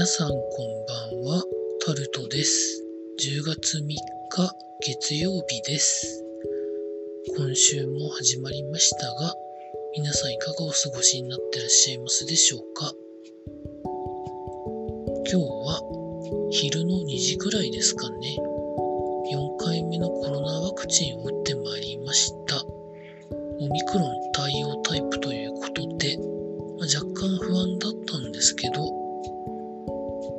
[0.00, 0.40] 皆さんこん
[0.86, 1.44] ばんは、
[1.84, 2.82] タルトです。
[3.20, 3.96] 10月3日
[4.80, 6.24] 月曜日です。
[7.36, 9.34] 今週も始まりましたが、
[9.94, 12.94] 皆さんいかがお過ごしになってらっしゃいますでしょうか？
[15.30, 18.38] 今日は昼の2時ぐらいですかね。
[19.30, 22.64] 4回目のコロナワクチンを打ってまいりました。
[22.64, 28.98] オミクロン対応タイプということで、まあ若干不安だったんですけど、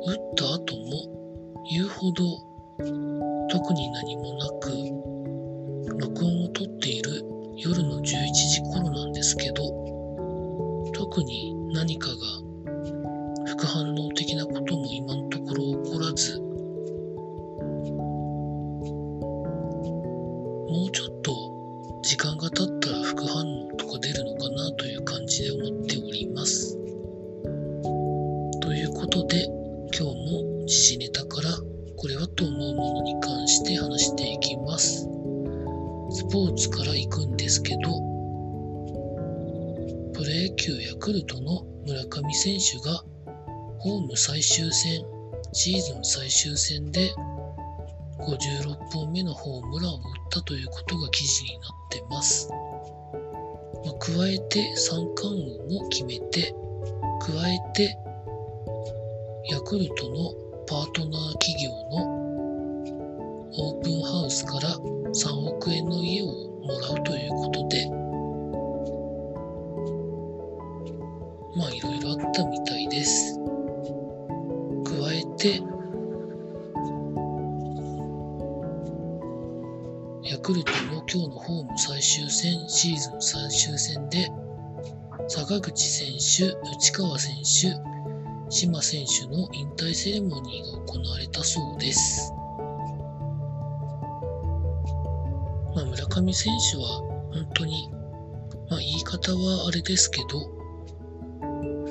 [0.04, 2.24] 打った後も言うほど
[3.48, 4.70] 特に何もなく、
[6.00, 7.22] 録音を撮っている
[7.56, 9.62] 夜の11時頃なんですけど、
[10.92, 12.16] 特に何かが
[13.46, 16.40] 副反応的なことも今のところ起こらず、
[20.68, 22.81] もうちょっと時間が経った
[33.62, 35.08] して話していきます。
[36.10, 37.78] スポーツから行くんですけど、
[40.12, 43.04] プロ野球ヤクルトの村上選手が
[43.78, 45.04] ホーム最終戦、
[45.52, 47.14] シーズン最終戦で
[48.18, 52.48] 56本目のホームランを打ったということが記事になってます。
[52.50, 55.40] まあ加えて三冠
[55.70, 56.52] 王も決めて、
[57.20, 57.96] 加えて
[59.50, 60.34] ヤクルトの
[60.66, 62.22] パートナー企業の
[63.54, 64.70] オープンハウスから
[65.12, 67.86] 3億円の家をもらうということで、
[71.54, 73.38] まあいろいろあったみたいです。
[74.84, 75.60] 加えて、
[80.24, 84.30] ヤクルトの今日のホーム最終戦、シーズン最終戦で、
[85.28, 87.92] 坂口選手、内川選手、
[88.48, 92.32] 島選手の引退セレモニーが行われたそうです。
[95.92, 96.84] 村上選手は
[97.34, 97.90] 本当に、
[98.70, 100.50] まあ、言い方はあれですけど、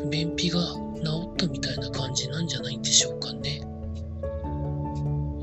[0.09, 0.59] 便秘が
[1.03, 3.61] 治ったみたいな感じなんじゃないんでしょうかね。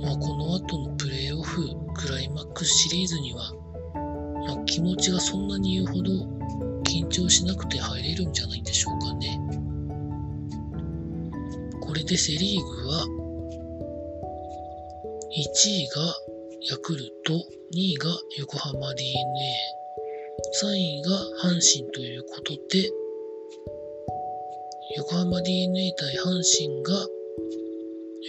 [0.02, 3.52] まあ、この後のプレーオフ、クライマックスシリーズには、
[4.48, 6.10] まあ、気持ちがそんなに言うほど
[6.82, 9.40] 緊張しなくて入れるんじゃないんでしょうかね。
[11.80, 13.06] これでセリーグは、
[15.30, 16.02] 1位が
[16.60, 17.38] ヤクルト、2
[17.72, 19.68] 位が横浜 d n a
[20.60, 21.10] 3位が
[21.44, 22.90] 阪神ということで、
[24.96, 27.06] 横浜 d n a 対阪神が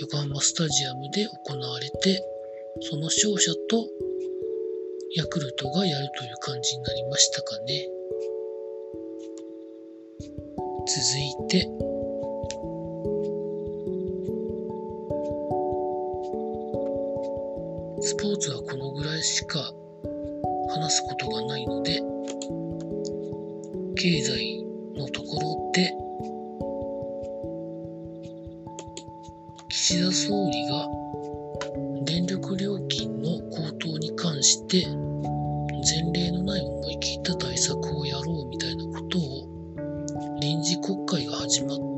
[0.02, 2.24] 横浜スタジアムで行われて、
[2.82, 3.88] その勝者と
[5.16, 7.88] ヤクルトがやるという感じになりましたかね。
[10.86, 11.89] 続いて、
[18.02, 19.60] スポーツはこのぐらいしか
[20.70, 22.02] 話すことがないので、
[23.96, 24.64] 経済
[24.96, 25.92] のところで、
[29.68, 30.88] 岸田総理が
[32.06, 41.89] 電力料金の高騰に関して、前例のない思い切った対策をやろうみたいなことを、臨時国会が始まった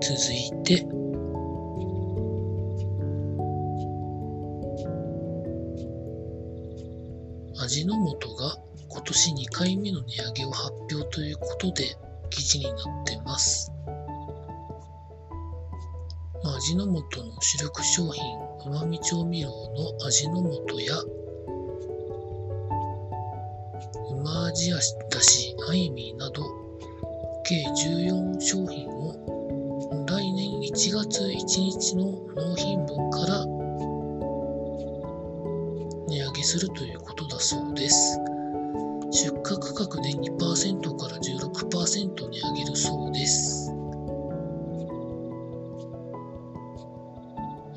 [0.00, 0.86] 続いて、
[7.58, 8.58] 味の素が
[8.88, 11.96] 今年2回目の値上げを発表ということで
[12.30, 12.74] 記事になっ
[13.06, 13.72] てます。
[16.44, 16.92] 味の素
[17.24, 20.96] の主力商品、うまみ調味料の味の素や、
[24.10, 26.44] うま味だし、あいみなど、
[27.44, 29.25] 計14商品を
[30.76, 31.32] 1月1
[31.62, 33.46] 日の納品分から
[36.06, 38.20] 値上げするということだそうです。
[39.10, 43.72] 出荷価格で2%から16%値上げるそうです。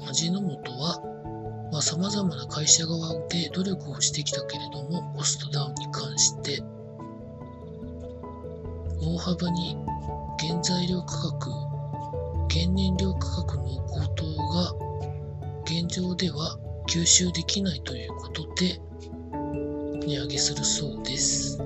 [0.10, 6.62] 味の素はさ、まあ、様々な会社側で努力をしてきたけれども、コストダウンに関して、
[9.02, 9.78] 大幅に
[10.40, 11.39] 原材料価格、
[12.60, 14.74] 原燃料価格の高騰が
[15.64, 16.60] 現状では
[16.90, 18.82] 吸収できないということで
[20.06, 21.58] 値上げするそうです。
[21.58, 21.64] ま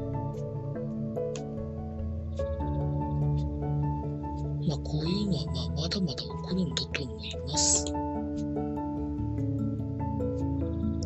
[4.75, 7.85] あ、こういうのはまあまだまだ起こるんだと思います。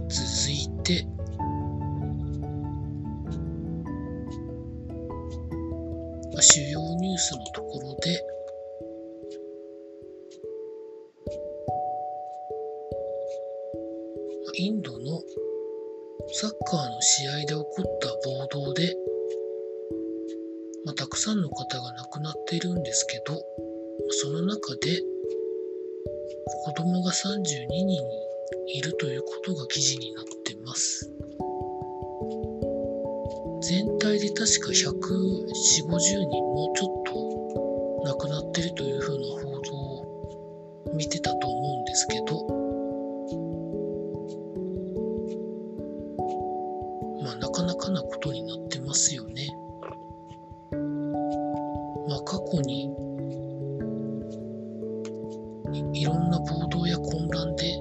[0.10, 1.08] 続いて、
[6.42, 8.22] 主要ニュースのところで、
[14.60, 15.22] インドの
[16.34, 18.10] サッカーの試合で起こった
[18.56, 18.96] 暴動で、
[20.84, 23.40] まあ、たくさんの方が亡くなっているんですけど、
[24.10, 25.00] その中で
[26.66, 28.02] 子供が32人
[28.74, 31.08] いるということが記事になってます。
[33.62, 42.47] 全体で確か140、50人もうちょっと亡くなってるというふうな報道を見てたと思うんですけど、
[52.50, 52.86] 去に
[55.94, 57.74] いいろんな暴動や混乱で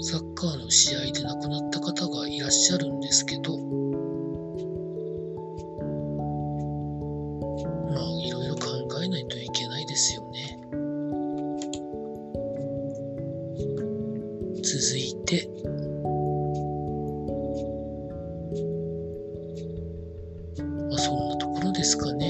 [0.00, 3.56] サッカーの試合で亡くなった方がいらっしゃるんですけど
[7.88, 8.68] まあいろいろ考
[9.02, 10.58] えないといけないですよね。
[14.62, 15.48] 続いて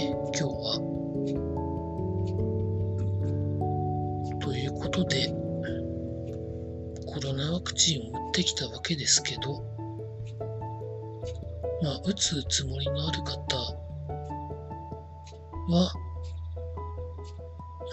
[0.09, 0.79] 今日は。
[4.41, 5.29] ということで、
[7.06, 9.65] コロナワクチンを打ってきたわけですけど、
[11.83, 13.56] まあ、打つつもりのある方
[15.69, 15.93] は、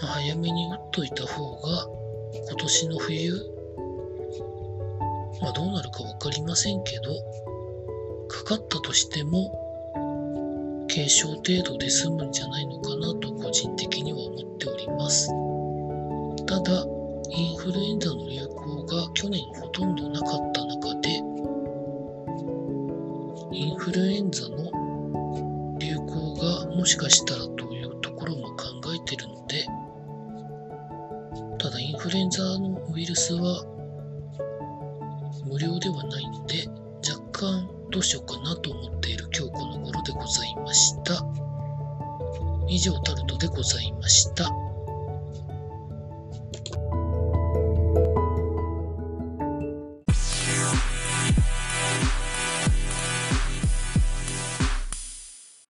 [0.00, 1.86] 早めに打っといた方が、
[2.34, 3.32] 今年の冬、
[5.40, 7.14] まあ、どうなるかわかりませんけど、
[8.28, 9.61] かかったとしても、
[10.94, 15.30] 軽症程度で済むんじゃないのかなと個人的には思っております。
[16.44, 16.84] ただ、
[17.30, 21.08] インフルエンザの流行が去年ほとんどなかった中で、
[23.52, 29.64] インフルエンザの流行がもしかしたらというところも考えてるので、
[31.58, 33.64] ただインフルエンザのウイルスは
[35.46, 36.68] 無料ではないので、
[37.08, 38.91] 若干どうしようかなと思って
[42.74, 44.71] 以上タルトでございました。